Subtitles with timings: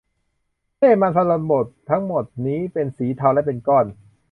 [0.77, 0.89] เฮ้!
[1.01, 3.85] มันฝรั่งบดทั้งหมดนี้เป็นสีเทาและเป็นก้อน!